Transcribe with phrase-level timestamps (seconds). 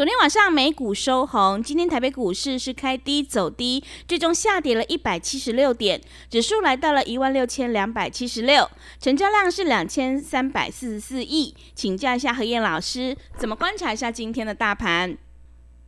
[0.00, 6.00] 昨天晚上美股收红，今天台北股市是开低走低，最终下跌了一百七十六点，
[6.30, 8.66] 指数来到了一万六千两百七十六，
[8.98, 11.54] 成交量是两千三百四十四亿。
[11.74, 15.18] 请教一下何燕老师，怎么观察一下今天的大盘？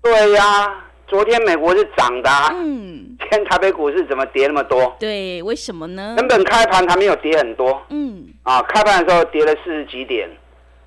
[0.02, 4.94] 对呀，昨天美国是涨的，嗯，今天台北股市怎么跌那么多？
[5.00, 6.16] 对，为什么呢？
[6.18, 10.28] 根本开盘还没有跌很多，嗯，啊，开盘的时候跌了四十几点，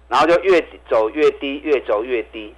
[0.10, 2.54] 然后就越走越低，越走越低。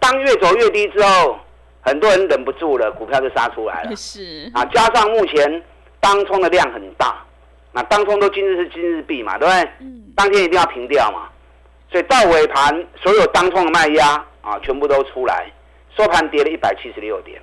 [0.00, 1.38] 当越走越低之后，
[1.80, 3.96] 很多人忍不住了，股票就杀出来了。
[3.96, 5.62] 是啊，加上目前
[6.00, 7.24] 当冲的量很大，
[7.72, 9.70] 那当冲都今日是今日币嘛，对不对？
[9.80, 10.12] 嗯。
[10.14, 11.28] 当天一定要平掉嘛，
[11.90, 15.50] 所以到尾盘所有当冲的卖压啊，全部都出来，
[15.96, 17.40] 收盘跌了一百七十六点，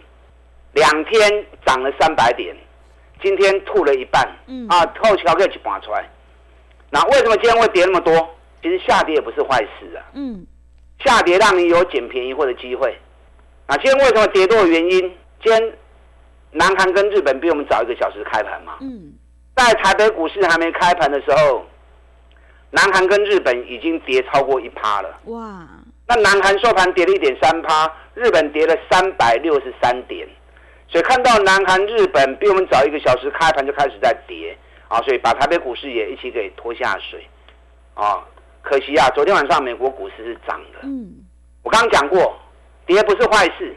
[0.73, 2.55] 两天涨了三百点，
[3.21, 6.07] 今天吐了一半，嗯啊，后桥可以去拔出来。
[6.91, 8.13] 那为什么今天会跌那么多？
[8.61, 10.03] 其实下跌也不是坏事啊。
[10.13, 10.45] 嗯。
[11.03, 12.97] 下跌让你有捡便宜货的机会，
[13.67, 14.99] 啊，今天为什么跌多的原因？
[15.41, 15.73] 今天
[16.51, 18.77] 南韩跟日本比我们早一个小时开盘嘛。
[18.81, 19.13] 嗯。
[19.55, 21.65] 在台北股市还没开盘的时候，
[22.71, 25.19] 南韩跟日本已经跌超过一趴了。
[25.25, 25.67] 哇！
[26.07, 30.27] 那南韩收盘跌了一点三趴，日本跌了三百六十三点，
[30.87, 37.27] 所以看到南韩、日本比我们早一个小时开盘就开始在跌啊，所以把台北股市也一起给拖下水
[37.93, 38.25] 啊。
[38.61, 40.79] 可惜啊，昨天晚上美国股市是涨的。
[40.83, 41.11] 嗯，
[41.63, 42.37] 我刚刚讲过，
[42.85, 43.75] 跌不是坏事，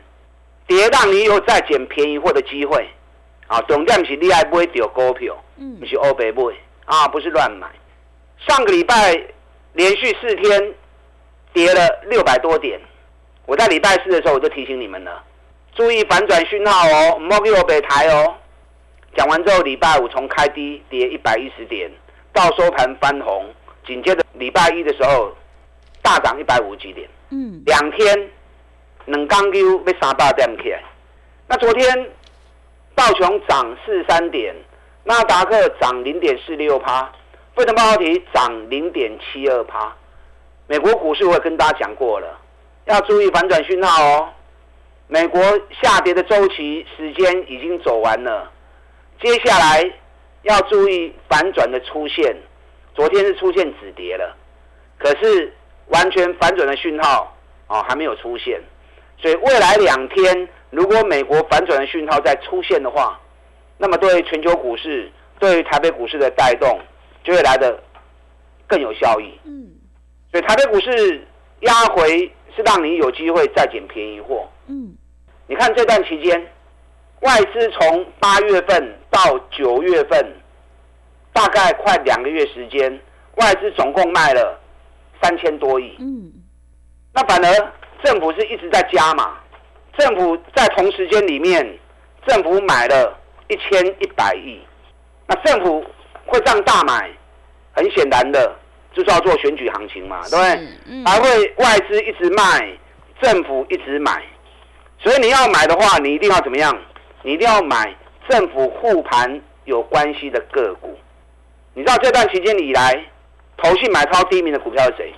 [0.67, 2.87] 跌让你有再捡便宜货的机会。
[3.47, 6.55] 啊，重点是你爱不会丢股票，嗯，不是欧北买
[6.87, 7.67] 啊，不是乱买。
[8.39, 9.15] 上个礼拜
[9.75, 10.75] 连续四天
[11.53, 12.81] 跌了六百多点，
[13.47, 15.23] 我在礼拜四的时候我就提醒你们了，
[15.75, 18.35] 注意反转讯号哦，莫给我北台哦。
[19.15, 21.91] 讲完之后，礼拜五从开低跌一百一十点，
[22.33, 23.47] 到收盘翻红。
[23.87, 25.33] 紧接着礼拜一的时候，
[26.03, 28.31] 大涨一百五十几点，嗯，两天
[29.07, 30.83] 能刚 Q 被三百点起来。
[31.49, 32.11] 那昨天
[32.95, 34.55] 道琼涨四十三点，
[35.05, 37.11] 纳达克涨零点四六趴，
[37.57, 39.95] 费城半导体涨零点七二趴。
[40.69, 42.39] 美国股市我也跟大家讲过了，
[42.87, 44.29] 要注意反转讯号哦。
[45.09, 45.43] 美国
[45.83, 48.51] 下跌的周期时间已经走完了，
[49.21, 49.93] 接下来
[50.43, 52.35] 要注意反转的出现。
[52.95, 54.37] 昨天是出现止跌了，
[54.99, 55.53] 可是
[55.87, 57.35] 完全反转的讯号
[57.67, 58.61] 啊还没有出现，
[59.19, 63.19] 所以未来两天如果美国反转的讯号再出现的话，
[63.79, 66.79] 那么对全球股市、对台北股市的带动
[67.25, 67.83] 就会来的
[68.67, 69.33] 更有效益。
[69.45, 69.71] 嗯，
[70.31, 71.27] 所以台北股市
[71.61, 74.47] 压回是让你有机会再捡便宜货。
[74.67, 74.95] 嗯，
[75.47, 76.47] 你看这段期间，
[77.21, 80.25] 外资从八月份到九月份。
[81.33, 83.01] 大概快两个月时间，
[83.37, 84.61] 外资总共卖了
[85.23, 85.97] 三千多亿。
[85.99, 86.33] 嗯，
[87.13, 87.73] 那反而
[88.03, 89.39] 政府是一直在加嘛？
[89.99, 91.79] 政府在同时间里面，
[92.27, 94.61] 政府买了一千一百亿。
[95.27, 95.85] 那政府
[96.27, 97.11] 会这样大买，
[97.73, 98.55] 很显然的
[98.93, 101.05] 就是要做选举行情嘛，对不对？
[101.05, 102.77] 还会外资一直卖，
[103.21, 104.23] 政府一直买。
[104.99, 106.77] 所以你要买的话，你一定要怎么样？
[107.23, 107.95] 你一定要买
[108.29, 110.99] 政府护盘有关系的个股。
[111.75, 113.05] 你知道这段期间以来，
[113.57, 115.15] 投信买超第一名的股票是谁？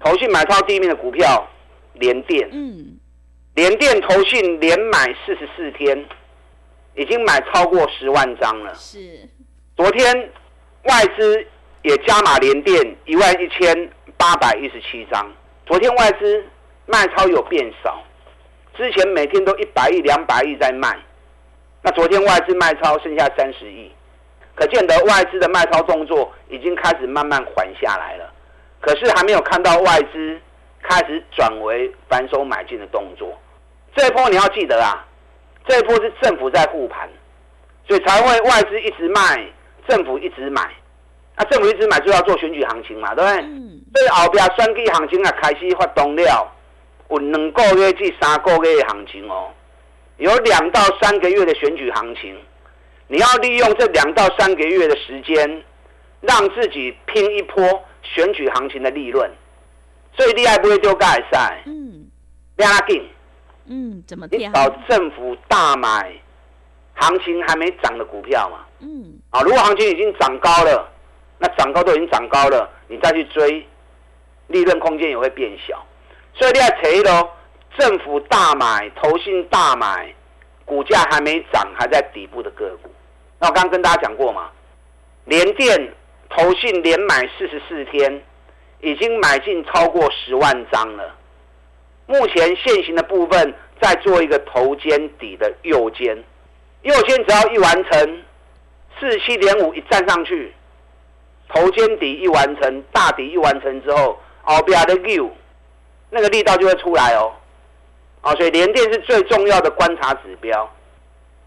[0.00, 1.48] 投信买超第一名的股票，
[1.94, 2.46] 联电。
[2.52, 2.98] 嗯，
[3.54, 6.06] 联电投信连买四十四天，
[6.94, 8.74] 已经买超过十万张了。
[8.74, 9.28] 是。
[9.74, 10.30] 昨天
[10.82, 11.46] 外资
[11.82, 15.32] 也加码联电一万一千八百一十七张。
[15.64, 16.44] 昨天外资
[16.84, 18.02] 卖超有变少，
[18.76, 20.94] 之前每天都一百亿、两百亿在卖，
[21.80, 23.90] 那昨天外资卖超剩下三十亿。
[24.62, 28.32] 可见得外资的卖超动作已经开始慢慢缓下来了，
[28.80, 30.40] 可是还没有看到外资
[30.80, 33.36] 开始转为反手买进的动作。
[33.96, 35.04] 这一波你要记得啊，
[35.66, 37.08] 这一波是政府在护盘，
[37.88, 39.44] 所以才会外资一直卖，
[39.88, 40.70] 政府一直买。
[41.36, 43.42] 那政府一直买就要做选举行情嘛，对不对？
[43.96, 46.48] 所以后边选举行情啊开始发动了，
[47.10, 49.50] 有两个月至三个月的行情哦。
[50.18, 52.38] 有两到三个月的选举行情，
[53.12, 55.62] 你要利用这两到三个月的时间，
[56.22, 57.62] 让自己拼一波
[58.02, 59.30] 选举行情的利润。
[60.14, 62.06] 最厉害不会丢盖赛，嗯，
[62.56, 63.06] 压定，
[63.66, 64.26] 嗯，怎么？
[64.30, 66.10] 你找政府大买，
[66.94, 70.90] 行情还没涨的股票嘛，嗯，啊，如果行情已经涨高了，
[71.38, 73.62] 那涨高都已经涨高了，你再去追，
[74.46, 75.84] 利润空间也会变小。
[76.32, 77.28] 所以你要扯喽，
[77.76, 80.14] 政府大买，投信大买，
[80.64, 82.88] 股价还没涨，还在底部的个股。
[83.42, 84.48] 那我刚刚跟大家讲过嘛，
[85.26, 85.92] 连电
[86.30, 88.22] 投信连买四十四天。
[88.84, 91.14] 已经买进超过十万张了。
[92.06, 96.20] 目前现行的部分在做一个头肩底的右肩，
[96.82, 98.22] 右肩只要一完成，
[98.98, 100.52] 四十七点五一站上去，
[101.48, 105.30] 头肩底一完成，大底一完成之后，后边的 U
[106.10, 107.32] 那个力道就会出来哦。
[108.20, 110.68] 啊，所以连电是最重要的观察指标，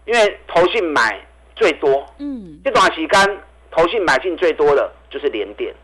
[0.06, 1.20] 因为投信买
[1.56, 5.74] 最多，嗯，这段时间投信买进最多的就是连电。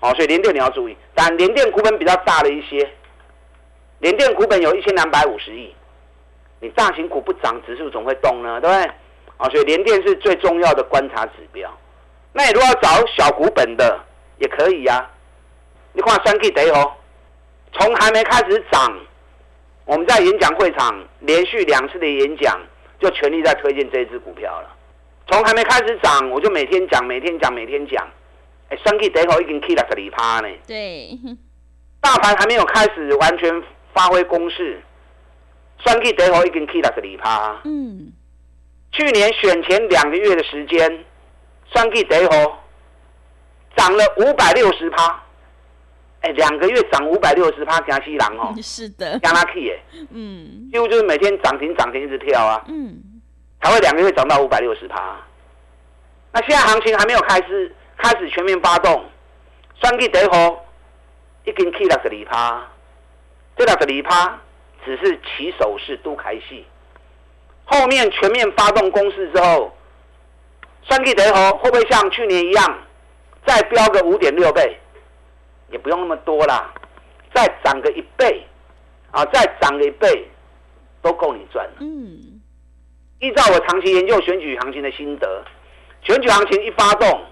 [0.00, 2.88] 哦，所以联电你要注意，但联电股本比较大了一些，
[3.98, 5.74] 联电股本有一千两百五十亿，
[6.60, 8.92] 你大型股不涨，指数总会动呢，对不对？
[9.38, 11.68] 啊，所以联电是最重要的观察指标。
[12.32, 13.98] 那你如果要找小股本的
[14.38, 15.10] 也可以呀，
[15.92, 16.92] 你看三 K 得哦，
[17.72, 18.96] 从还没开始涨，
[19.84, 22.56] 我们在演讲会场连续两次的演讲，
[22.98, 24.74] 就全力在推荐这支股票了。
[25.30, 28.08] 从还没开始涨，我就每天讲，每天讲，每天讲。
[28.70, 30.48] 哎，双 K 第一口已经 K 了十二趴呢。
[30.66, 31.18] 对，
[32.00, 33.62] 大盘还没有开始完全
[33.94, 34.80] 发挥攻势，
[35.84, 37.60] 双 K 第一口已经 K 了十二趴。
[37.64, 38.12] 嗯，
[38.92, 41.04] 去年选前两个月的时间，
[41.72, 42.56] 双 K 第一口
[43.76, 45.22] 涨了五百六十趴。
[46.20, 48.54] 哎，两个月涨五百六十趴，加西郎哦。
[48.62, 49.18] 是的。
[49.20, 49.82] 加拉 K 哎。
[50.10, 50.68] 嗯。
[50.72, 52.64] 几乎就是每天涨停涨停一直跳啊。
[52.68, 53.00] 嗯。
[53.62, 55.16] 才会两个月涨到五百六十趴。
[56.32, 57.74] 那现在行情还没有开始。
[58.00, 59.04] 开始全面发动，
[59.82, 62.64] 双 K 第一已经起了十二趴，
[63.56, 64.38] 这六十二趴
[64.84, 66.64] 只是起手式都开戏，
[67.64, 69.76] 后面全面发动攻势之后，
[70.88, 72.78] 双 K 第一会不会像去年一样
[73.44, 74.78] 再飙个五点六倍？
[75.70, 76.72] 也不用那么多啦，
[77.34, 78.46] 再涨个一倍
[79.10, 80.28] 啊，再涨个一倍
[81.02, 81.76] 都够你赚了。
[81.80, 82.40] 嗯，
[83.20, 85.44] 依照我长期研究选举行情的心得，
[86.02, 87.24] 选举行情一发动。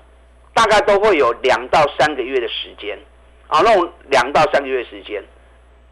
[0.57, 2.99] 大概都会有两到三个月的时间，
[3.47, 5.23] 啊，那种两到三个月时间。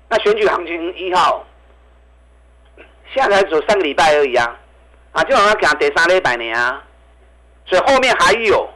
[0.09, 1.45] 那选举行情一号，
[3.13, 4.59] 现在才走三个礼拜而已啊，
[5.13, 6.83] 啊，就好像讲第三礼拜年啊，
[7.67, 8.67] 所以后面还有，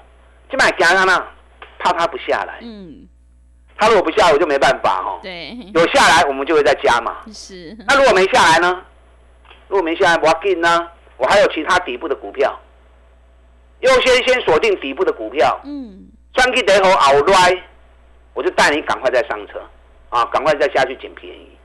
[0.51, 1.27] 就买讲他呢，
[1.79, 2.59] 怕它不下来。
[2.61, 3.08] 嗯，
[3.79, 5.21] 他如果不下，我就没办法哈。
[5.23, 7.19] 对，有下来我们就会再加嘛。
[7.33, 7.77] 是。
[7.87, 8.83] 那如果没下来呢？
[9.69, 10.89] 如果没下来，我进呢？
[11.17, 12.59] 我还有其他底部的股票。
[13.81, 17.63] 优先先锁定底部的股票，嗯，双 K 得后熬来，
[18.35, 19.61] 我就带你赶快再上车，
[20.09, 21.57] 啊，赶快再下去捡便宜。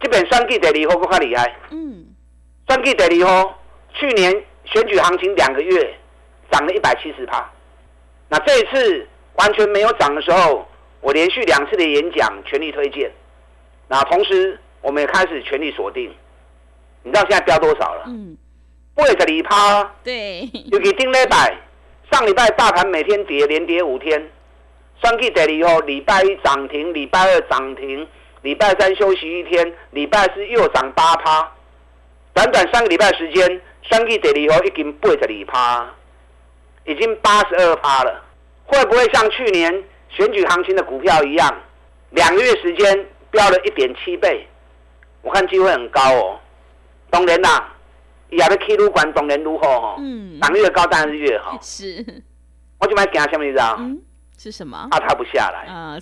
[0.00, 2.06] 这边双 K 得离后更加厉害，嗯，
[2.68, 3.52] 三 K 得离后，
[3.94, 4.32] 去年
[4.64, 5.98] 选举行情两个月
[6.52, 7.50] 涨了一百七十趴，
[8.28, 10.68] 那这一次完全没有涨的时候，
[11.06, 13.08] 我连续两次的演讲全力推荐，
[13.86, 16.12] 那同时我们也开始全力锁定，
[17.04, 18.02] 你知道现在标多少了？
[18.08, 18.36] 嗯。
[18.92, 21.56] 八十二趴，对，尤其顶礼拜，
[22.10, 24.30] 上礼拜大盘每天跌，连跌五天，
[25.00, 28.08] 双跌了以后，礼拜一涨停，礼拜二涨停，
[28.42, 31.52] 礼拜三休息一天，礼拜四又涨八趴，
[32.34, 35.94] 短短三个礼拜时间，双跌了以后已经八十二趴，
[36.84, 38.24] 已经八十二趴了，
[38.64, 41.54] 会不会像去年选举行情的股票一样，
[42.10, 44.46] 两个月时间飙了一点七倍？
[45.22, 46.38] 我看机会很高哦，
[47.10, 47.72] 当然啦。
[48.28, 49.94] 也要 K 撸管当然如何哈？
[50.00, 51.56] 嗯，涨越高当然是越好。
[51.62, 52.04] 是，
[52.80, 53.76] 我就买加什么你知道？
[53.78, 54.02] 嗯，
[54.36, 54.88] 是什么？
[54.90, 55.72] 怕它不下来。
[55.72, 55.96] 啊，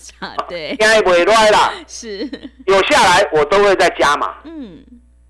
[0.48, 0.74] 对。
[0.80, 1.70] 现在不会乱啦。
[1.86, 2.26] 是。
[2.64, 4.36] 有下来我都会再加嘛。
[4.44, 4.82] 嗯。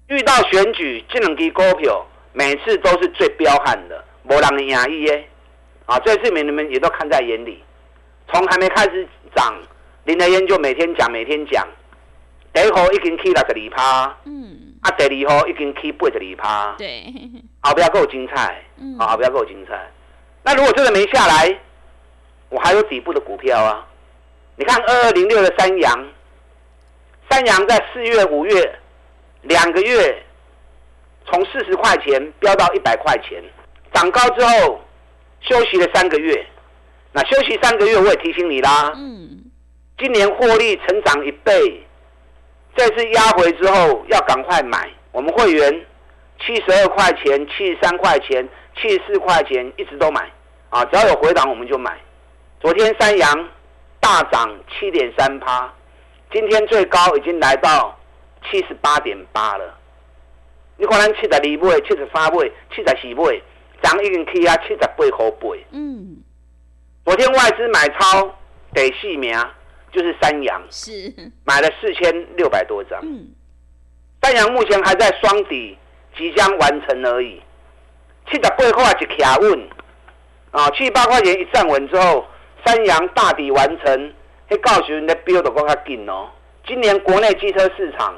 [0.07, 5.28] 遇到选举这两支股票，每次都是最彪悍的，没人赢伊耶。
[5.87, 7.61] 啊，这次你们也都看在眼里。
[8.33, 9.54] 从还没开始涨，
[10.04, 11.66] 林德燕就每天讲，每天讲。
[12.52, 14.16] 第一号已经起六十二趴。
[14.25, 14.75] 嗯。
[14.83, 17.11] 啊，第二号已经起八十二趴，对，
[17.62, 19.90] 后边够精彩，嗯，后边够精彩。
[20.43, 21.59] 那如果真的没下来，
[22.50, 23.87] 我还有底部的股票啊。
[24.57, 26.09] 你看二二零六的三阳，
[27.31, 28.78] 三阳在四月、五月
[29.40, 30.23] 两个月，
[31.25, 33.43] 从四十块钱飙到一百块钱，
[33.95, 34.83] 涨高之后
[35.40, 36.47] 休息了三个月。
[37.16, 39.44] 那休息三个月，我也提醒你啦，嗯，
[39.97, 41.80] 今年获利成长一倍。
[42.76, 45.87] 这次压回之后要赶快买，我们会员
[46.40, 50.28] 七十二块钱、七十三块钱、七十四块钱，一直都买
[50.71, 51.97] 啊，只要有回档我们就买。
[52.61, 53.49] 昨天三阳
[54.00, 55.73] 大涨七点三趴，
[56.33, 57.97] 今天最高已经来到
[58.50, 59.78] 七十八点八了。
[60.76, 63.40] 你可能七十二买、七十三买、七十四买，
[63.80, 65.49] 涨已经去啊七十八块八。
[65.71, 66.16] 嗯。
[67.04, 68.34] 昨天外资买超
[68.73, 69.38] 得细名
[69.92, 71.12] 就是三阳，是
[71.44, 72.99] 买了四千六百多张。
[73.02, 73.28] 嗯。
[74.23, 75.76] 三阳目前还在双底，
[76.16, 77.40] 即将完成而已。
[78.26, 79.68] 七十八块一卡稳，
[80.50, 82.25] 啊，七十八块钱一站稳之后。
[82.66, 84.14] 三阳大底完成，
[84.49, 86.30] 迄告诉你的标都更加紧哦。
[86.66, 88.14] 今年国内机车市场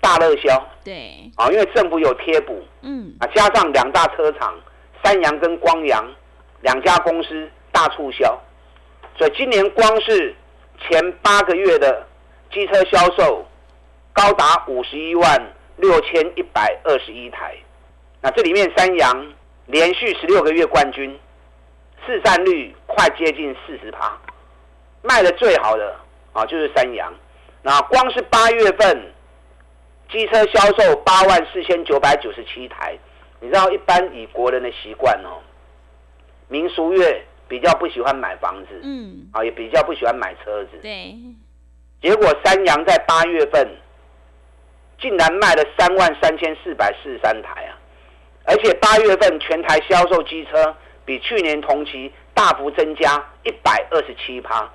[0.00, 4.52] 大热销，对，啊，因为政府有贴补，嗯，啊，加上两大车厂
[5.04, 6.04] 三阳跟光阳
[6.62, 7.48] 两家公司
[7.82, 8.40] 大促销，
[9.18, 10.32] 所以今年光是
[10.78, 12.06] 前八个月的
[12.52, 13.44] 机车销售
[14.12, 17.56] 高达五十一万六千一百二十一台。
[18.20, 19.34] 那这里面三阳
[19.66, 21.18] 连续十六个月冠军。
[22.04, 24.18] 市占率快接近四十趴，
[25.02, 25.94] 卖的最好的
[26.32, 27.12] 啊就是三洋。
[27.62, 29.12] 那光是八月份
[30.10, 32.98] 机车销售八万四千九百九十七台，
[33.38, 35.38] 你知道一般以国人的习惯哦，
[36.48, 41.14] 民俗月比较不喜欢买房子，嗯，啊也比较不喜欢买车子，对。
[42.00, 43.68] 结果三洋在八月份
[44.98, 47.76] 竟然卖了三万三千四百四十三台啊，
[48.44, 50.74] 而且八月份全台销售机车。
[51.04, 54.70] 比去年同期大幅增加一百二十七趴，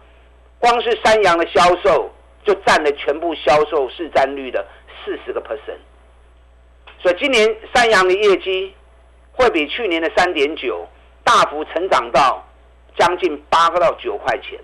[0.59, 2.11] 光是三洋的销售
[2.43, 4.67] 就占了全部销售市占率的
[5.05, 5.79] 四十个 percent，
[7.01, 8.75] 所以今年三洋的业绩
[9.31, 10.85] 会比去年的三点九
[11.23, 12.45] 大幅成长到
[12.97, 14.59] 将近八个到九块钱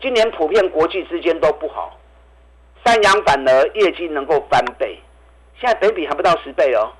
[0.00, 1.98] 今年普遍国际之间都不好，
[2.84, 4.98] 三洋反而业绩能够翻倍，
[5.60, 6.92] 现在北比还不到十倍哦，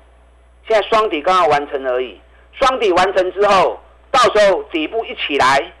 [0.67, 2.19] 现在双底刚刚完成而已，
[2.53, 3.79] 双底完成之后。
[4.09, 5.71] 到时候底部一起来，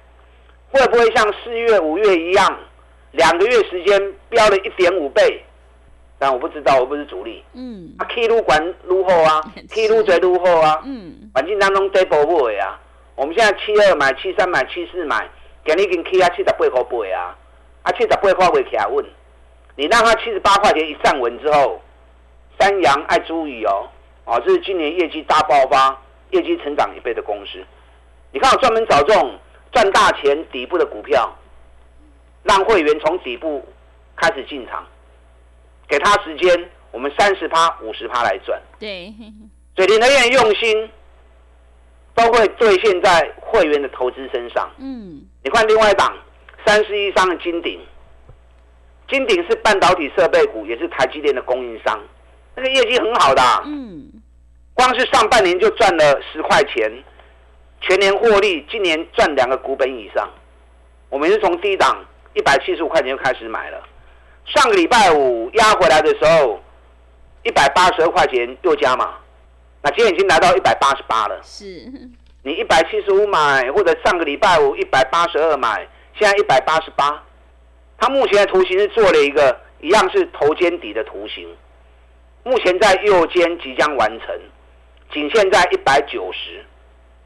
[0.69, 2.59] 会不会像四月、五月一样，
[3.13, 5.41] 两个月时间飙了一点五倍？
[6.19, 7.43] 但我不知道，我不是主力。
[7.53, 7.95] 嗯。
[7.97, 9.41] 啊，K 路管如何啊？
[9.71, 10.81] K 路最如何啊？
[10.85, 11.31] 嗯。
[11.33, 12.79] 环境当中 double 不会啊？
[13.17, 15.27] 我们现在七二买，七三买，七四买，
[15.63, 16.79] 给你已经 K 啊七十八块八
[17.17, 17.35] 啊，
[17.81, 19.03] 啊七十八块会起来稳。
[19.75, 21.81] 你让他七十八块钱一站稳之后，
[22.59, 23.89] 三阳爱注意哦，
[24.23, 27.57] 啊，这是今年业绩大爆发、业绩成长一倍的公司。
[28.31, 29.35] 你看，我专门找这种
[29.71, 31.35] 赚大钱底部的股票，
[32.43, 33.67] 让会员从底部
[34.15, 34.85] 开始进场，
[35.87, 38.61] 给他时间，我们三十趴、五十趴来赚。
[38.77, 39.11] 对，
[39.75, 40.87] 所以林德燕用心，
[42.17, 44.67] 都会兑现在会员的投资身上。
[44.79, 46.11] 嗯，你看另外一档
[46.65, 47.79] 三十一商的金鼎，
[49.07, 51.97] 金鼎是半导体设备股，也是台积电的供应商，
[52.55, 53.41] 那个业绩很好的。
[53.65, 54.11] 嗯，
[54.73, 56.91] 光是上半年就赚了十块钱。
[57.79, 60.27] 全年获利，今年赚两个股本以上。
[61.09, 63.79] 我们是从低档一百七十五块钱就开始买了，
[64.45, 66.59] 上个礼拜五压回来的时候，
[67.43, 69.13] 一百八十二块钱又加码，
[69.87, 71.39] 那今天已经来到一百八十八了。
[71.41, 71.65] 是，
[72.43, 75.87] 你一百七十五买，或者上个礼拜五一百八十二买，
[76.19, 77.23] 现在一百八十八。
[77.97, 81.47] 它目前的图形是做了一个一样是头肩底的图形，
[82.43, 84.37] 目前在右肩即将完成，
[85.13, 86.61] 仅限在一百九十。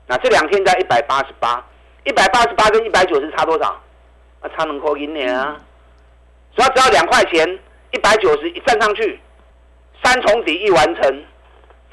[0.06, 1.65] 那这两天在一百八十八，
[2.03, 3.70] 一百八十八跟一百九十差多少？
[4.41, 5.60] 啊，差能扣一年啊！
[6.56, 9.20] 只要只要两块钱，一百九十一站上去，
[10.03, 11.24] 三重底一完成，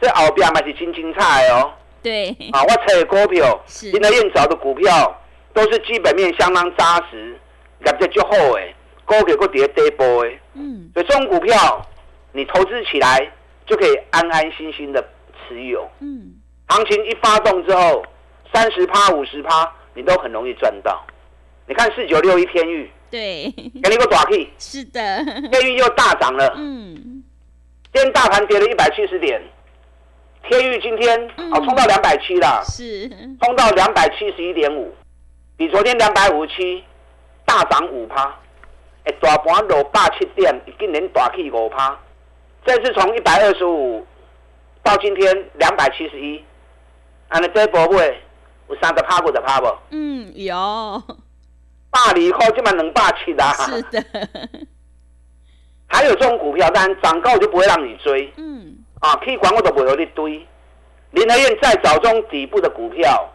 [0.01, 1.73] 这后边嘛是真精彩哦。
[2.03, 2.31] 对。
[2.53, 3.61] 啊，我猜股票，
[3.93, 5.21] 林德燕找的股票
[5.53, 7.39] 都是基本面相当扎实，
[7.85, 8.75] 感觉就好诶，
[9.05, 10.41] 股票个跌跌波诶。
[10.55, 10.91] 嗯。
[10.95, 11.87] 所以这种股票，
[12.33, 13.31] 你投资起来
[13.67, 15.03] 就可以安安心心的
[15.49, 15.89] 持有。
[16.01, 16.35] 嗯。
[16.69, 18.05] 行情一发动之后，
[18.53, 21.05] 三十趴、五十趴，你都很容易赚到。
[21.67, 23.53] 你看四九六一天域，对，
[23.83, 26.55] 给你个短 K，是的，天域又大涨了。
[26.57, 27.23] 嗯，
[27.93, 29.39] 今天大盘跌了一百七十点，
[30.45, 33.09] 天域今天哦冲到两百七了，是
[33.43, 34.95] 冲到两百七十一点五，
[35.57, 36.85] 比昨天两百五十七
[37.45, 38.35] 大涨五趴。
[39.05, 41.99] 哎，大盘落八七点，今年大起五趴，
[42.67, 44.07] 这次从一百二十五
[44.83, 46.45] 到今天两百七十一。
[47.29, 48.21] 安尼这波会
[48.69, 49.67] 有三个趴过的趴不？
[49.91, 51.03] 嗯，有。
[51.91, 53.53] 大里后就满两百七啦。
[53.53, 54.05] 是的。
[55.87, 58.33] 还有这种股票，但涨高我就不会让你追。
[58.37, 58.78] 嗯。
[59.01, 60.47] 啊，可以管我都不会你堆。
[61.11, 63.29] 林和燕在早中底部的股票，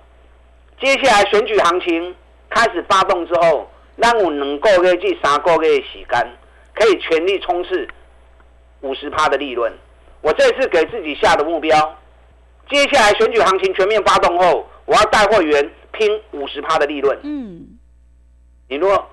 [0.80, 2.16] 接下来选举行情
[2.50, 6.38] 开始发动之后，让我能够月至三个月的时间，
[6.76, 7.88] 可以全力冲刺
[8.82, 9.72] 五十趴的利润。
[10.22, 11.98] 我这次给自己下的目标，
[12.70, 17.18] 接下来选举行情全面发动后，我要带会员拼五十趴的利润。
[17.24, 17.78] 嗯，
[18.68, 19.10] 你若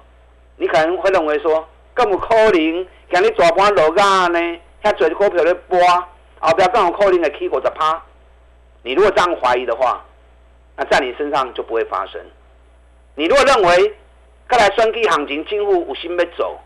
[0.56, 4.38] 你可能会认为说，更不可能，今日大盘落价呢，
[4.82, 5.78] 遐侪股票咧播，
[6.40, 8.02] 后边更有可能会起五十趴。
[8.82, 10.02] 你如果这样怀疑的话，
[10.76, 12.20] 那在你身上就不会发生。
[13.14, 13.94] 你如果认为，
[14.48, 16.58] 再来选举行情，政府有心要走，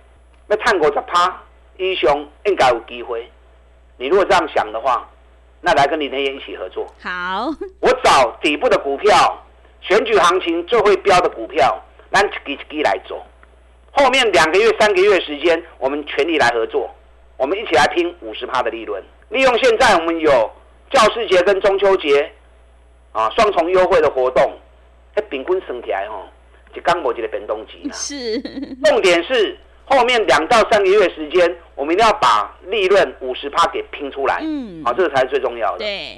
[0.49, 1.43] 要探五十趴
[1.77, 3.29] 以上，应该有机会。
[3.97, 5.09] 你如果这样想的话，
[5.61, 6.87] 那来跟林天燕一起合作。
[7.03, 7.49] 好，
[7.81, 9.43] 我找底部的股票，
[9.81, 11.77] 选举行情最会标的股票，
[12.13, 13.25] 咱一支一支来做。
[13.91, 16.95] 后面两个月、三个月时间，我们全力来合作，
[17.37, 19.03] 我们一起来拼五十趴的利润。
[19.31, 20.51] 利用现在我们有
[20.91, 22.31] 教师节跟中秋节
[23.13, 24.53] 啊双重优惠的活动，
[25.15, 26.27] 哎，平均升起来哦，
[26.73, 28.41] 就刚我这个变动级是，
[28.85, 29.59] 重点是。
[29.87, 34.41] 后面两到三个月时间，我们一定要把利润五十趴给拼出来。
[34.43, 35.79] 嗯，好，这个才是最重要的。
[35.81, 36.17] 对，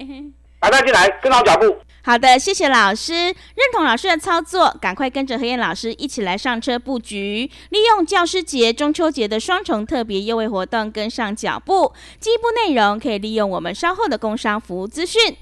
[0.60, 1.76] 大家进来跟上脚步。
[2.06, 3.34] 好的，谢谢老师，认
[3.72, 11.92] 同老师的操作，赶快跟着何燕老师一起来上车布局，利用教师节、中秋节的双重特别优惠活动跟上脚步。
[12.20, 15.36] 进一步内容可以利用我们稍后的工商服务资讯。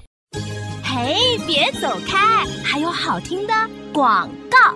[0.83, 3.53] 嘿，别走开，还有好听的
[3.93, 4.75] 广告。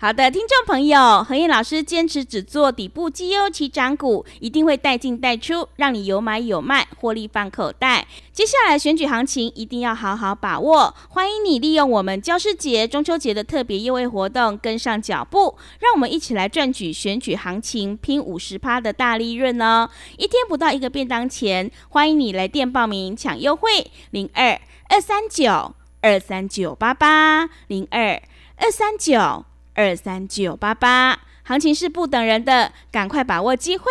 [0.00, 8.06] 好的，听众朋友，何燕老师坚持只做底部绩优起涨股，一定会带进带出，让你有买有卖，获利放口袋。
[8.32, 19.90] 接下来选举行情一定要好好把握，欢迎你利用我们教师节、中秋节的特别优惠活动跟上脚步，让我们一起来赚取选举行情拼五十趴的大利润哦！
[20.16, 28.22] 一天不到一个便当钱，欢迎你来电报名抢优惠，零二二三九二三九八八零二
[28.58, 29.44] 二三九。
[29.78, 33.84] 二三九八八，行情是不等人的，赶快把握机会。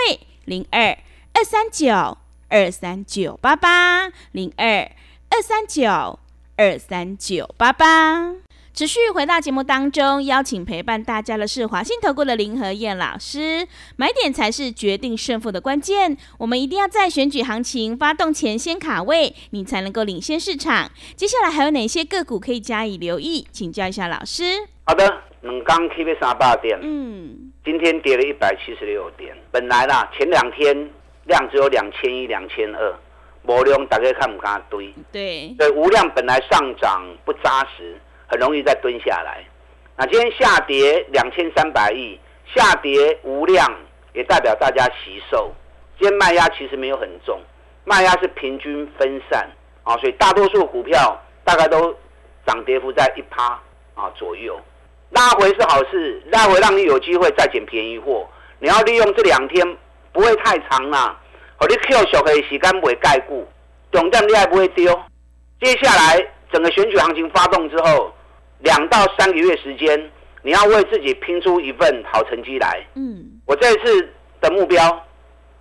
[0.44, 0.98] 零二
[1.32, 2.17] 二三九
[2.50, 4.91] 二三九八八，零二
[5.29, 6.20] 二三九
[6.58, 8.34] 二三九八八。
[8.74, 13.65] 持续回到节目当中，邀请陪伴大家的是华信投顾的林和燕老师。
[13.95, 20.91] 买点才是决定胜负的关键，我们一定要在选举行情发动前先卡位，你才能够领先市场。
[21.15, 23.47] 接下来还有哪些个股可以加以留意？
[23.54, 24.67] 请教一下老师。
[24.84, 25.23] 好的。
[25.47, 29.33] 两刚 K 被三八点，嗯，今天跌了一百七十六点。
[29.49, 30.75] 本来啦，前两天
[31.23, 32.93] 量只有两千一、两千二，
[33.43, 34.93] 无量大家看不看堆？
[35.10, 39.41] 对，对，无量本来上涨不扎实，很容易再蹲下来。
[39.95, 42.19] 那今天下跌两千三百亿，
[42.53, 43.73] 下跌无量，
[44.13, 45.53] 也代表大家吸售。
[45.97, 47.39] 今天卖压其实没有很重，
[47.86, 49.49] 卖压是平均分散
[49.83, 51.95] 啊，所以大多数股票大概都
[52.45, 53.60] 涨跌幅在一趴
[53.95, 54.60] 啊左右。
[55.12, 58.28] 拉回是好事，拉回让你有机会再捡便宜货。
[58.60, 59.78] 你要利用这两天
[60.12, 61.17] 不会太长啦，
[61.56, 63.48] 和你 Q 小黑时间不会盖固，
[63.91, 64.93] 总站你还不会丢。
[65.62, 68.13] 接下来整个选举行情发动之后，
[68.60, 72.86] 两到三个月时间，你要为自己拼出一份好成绩来。
[72.96, 74.10] 嗯，我这次
[74.41, 74.84] 的目标，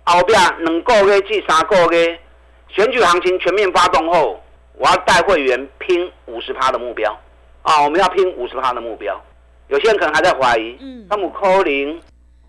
[0.03, 2.19] 后边两个月至三个月，
[2.67, 7.17] 选举行情全面发动后，我要带会员拼五十趴的目标。
[7.63, 9.19] 啊，我们要拼五十趴的目标。
[9.67, 10.77] 有些人可能还在怀疑，
[11.09, 12.01] 他们可能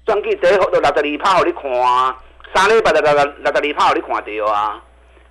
[0.06, 2.16] 算计第一号就六十二趴，给你看，
[2.54, 4.82] 三礼拜就六六六十二趴，给你看到啊。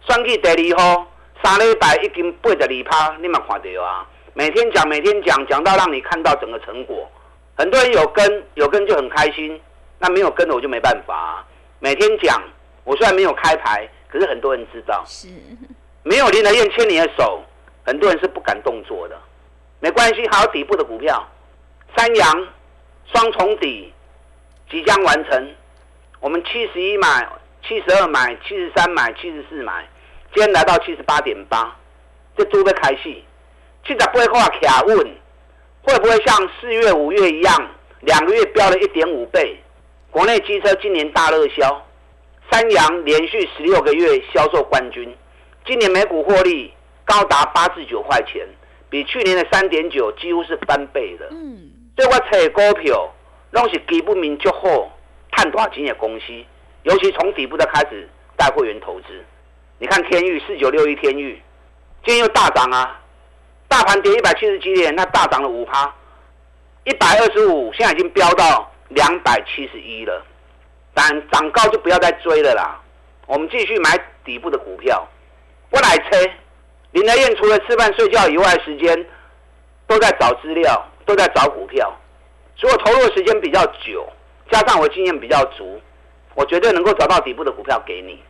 [0.02, 1.08] 算计第二号，
[1.42, 4.06] 三礼拜已经八十二趴，你嘛看到啊。
[4.34, 7.10] 每天讲，每天讲，讲到让你看到整个成果。
[7.56, 9.60] 很多人有跟，有跟就很开心，
[9.98, 11.44] 那没有跟的我就没办法。
[11.80, 12.40] 每天讲，
[12.84, 15.04] 我虽然没有开牌，可是很多人知道。
[15.08, 15.28] 是。
[16.04, 17.42] 没有林德燕牵你的手，
[17.84, 19.18] 很多人是不敢动作的。
[19.80, 21.28] 没关系，还有底部的股票。
[21.96, 22.48] 三阳
[23.14, 23.94] 双重底
[24.70, 25.56] 即将完成，
[26.20, 27.28] 我们七十一买，
[27.68, 29.88] 七十二买，七十三买，七十四买，
[30.34, 31.76] 今天来到七十八点八，
[32.36, 33.24] 这都在开戏。
[33.86, 34.98] 七十八块卡问，
[35.82, 37.72] 会不会像四月、五月一样，
[38.02, 39.58] 两个月飙了一点五倍？
[40.12, 41.88] 国内机车今年大热销，
[42.52, 45.16] 三阳连续十六个月销售冠军，
[45.66, 46.74] 今年每股获利
[47.06, 48.46] 高达八至九块钱，
[48.90, 51.30] 比去年的三点九几乎是翻倍的。
[51.32, 51.72] 嗯。
[51.98, 53.12] 所以我找股票，
[53.50, 54.88] 拢是基本面足好、
[55.32, 56.26] 赚大钱的公司，
[56.84, 59.08] 尤其从底部的开始带会员投资。
[59.80, 61.42] 你看天域四九六一天域，
[62.06, 63.02] 今天又大涨啊！
[63.68, 65.92] 大盘跌一百七十几点，那大涨了五趴，
[66.84, 70.24] 一百二十五，现在已经飙到两百七十一了。
[70.94, 72.80] 但涨高就不要再追了啦。
[73.26, 75.08] 我们继续买底部的股票。
[75.72, 76.32] 我来车，
[76.92, 79.06] 林德燕除了吃饭睡觉以外，时间
[79.88, 80.88] 都在找资料。
[81.08, 81.92] 都在找股票，
[82.58, 84.06] 所以我投入的时间比较久，
[84.52, 85.82] 加上我经验比较足，
[86.36, 88.22] 我绝对能够找到底部的股票给你。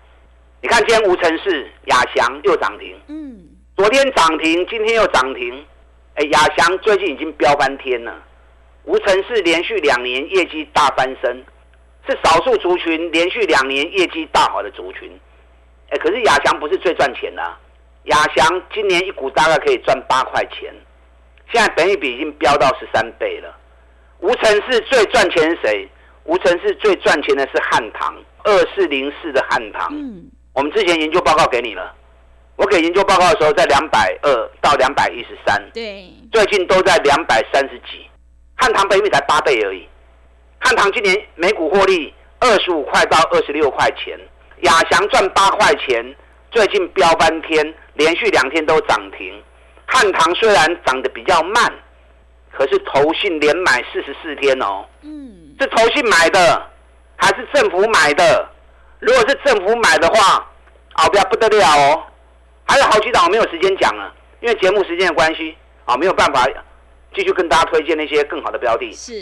[0.62, 3.44] 你看今天无尘市亚翔又涨停，嗯，
[3.76, 5.66] 昨天涨停，今天又涨停，
[6.14, 8.24] 哎，亚翔最近已经飙翻天了。
[8.84, 11.44] 无尘市连续两年业绩大翻身，
[12.08, 15.12] 是少数族群连续两年业绩大好的族群。
[15.90, 17.42] 哎，可是亚翔不是最赚钱的，
[18.04, 20.74] 亚翔今年一股大概可以赚八块钱，
[21.52, 23.56] 现在本益比已经飙到十三倍了。
[24.20, 25.90] 无尘市最赚钱是谁？
[26.24, 29.88] 无尘市最赚钱的是汉唐二四零四的汉唐。
[29.94, 31.96] 嗯，我们之前研究报告给你了，
[32.58, 38.10] 我给研究报告的时候在两百二到两百一十三，对，最近都在两百三十几。
[38.56, 39.88] 汉唐北米才八倍而已，
[40.60, 44.20] 汉唐今年每股获利二十五块到二十六块钱，
[44.64, 46.16] 亚翔赚八块钱，
[46.52, 49.42] 最近飙翻天，连续两天都涨停。
[49.88, 51.74] 汉唐虽然涨得比较慢，
[52.52, 56.70] 可是投信连买四十四天哦，嗯，是投信买的
[57.16, 58.48] 还是政府买的？
[59.00, 60.48] 如果是政府买的话，
[60.94, 62.04] 啊，不要不得了哦，
[62.68, 66.48] 还有好几档我没有时间讲了，因为节目时间的关系啊，没有办法。
[67.16, 68.92] 继续跟大家推荐那些更好的标的。
[68.92, 69.14] 是，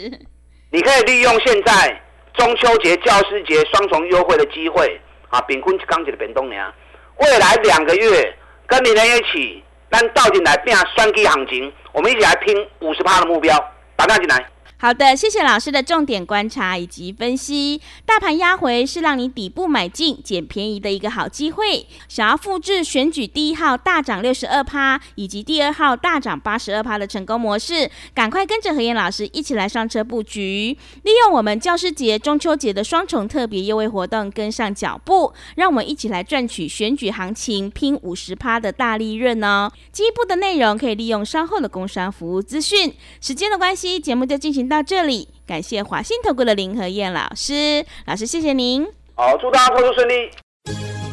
[0.69, 2.01] 你可以利用现在
[2.34, 4.99] 中秋节、教师节双重优惠的机会
[5.30, 5.39] 啊！
[5.41, 6.65] 丙坤刚起的本东年，
[7.17, 8.36] 未来两个月
[8.67, 13.58] 跟你人一起，咱倒进来变双击行情，我们一起来拼五十趴的目标，
[13.95, 14.45] 打进来。
[14.77, 17.81] 好的，谢谢老师的重点观察以及分析。
[18.05, 21.88] 大盘压回是让你底部买进捡便宜的一个好机会。
[22.09, 39.71] 想要复制选举第一号大涨六十二趴以及第二号大涨八十二趴的成功模式，赶快跟着何燕老师一起来上车布局，利用我们教师节、中秋节的双重特别优惠活动，跟上脚步，让我们一起来赚取选举行情拼五十趴的大利润哦。
[39.93, 42.93] 进一步的内容可以利用稍后的工商服务资讯。
[43.21, 44.64] 时间的关系，节目就进行。
[44.67, 48.86] 到这里，感谢华信投顾的林和燕老师，老师谢谢您。
[49.15, 50.30] 好，祝大家投资顺利。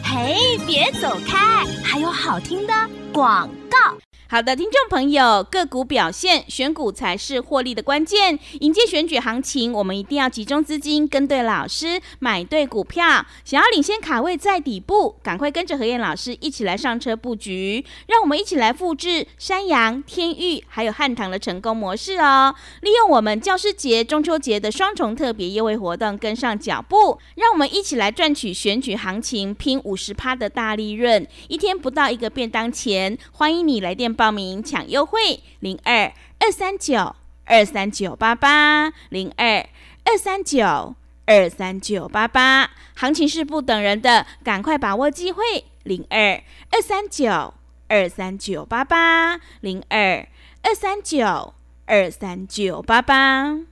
[0.02, 2.72] 嘿，别走开，还有好听的
[3.12, 3.96] 广告。
[4.32, 8.38] 好的，听众朋友，个股表现，选股才是获利的关键。
[8.60, 13.26] 迎接选举行情，我们一定要集中资金，跟对老师，买对股票。
[13.44, 17.84] 想要领先卡位在底部，赶快跟着何燕老师一起来上车布局。
[18.06, 22.54] 让我们一起来复制山羊、天域还有汉唐的成功模式哦。
[22.80, 33.18] 利用我们教师节、中秋节的双重特别优惠活动，跟上脚步，让我们一起来赚取选举行情拼五十趴的大利润，一天不到一个便当钱。
[33.32, 39.66] 欢迎你来电报名抢优惠，零二二三九二三九八八，零二
[40.04, 40.94] 二三九
[41.26, 42.70] 二三九八八。
[42.94, 45.42] 行情是不等人的，赶快把握机会，
[45.82, 47.52] 零二二三九
[47.88, 50.24] 二三九八八，零二
[50.62, 51.54] 二三九
[51.86, 53.71] 二三九八八。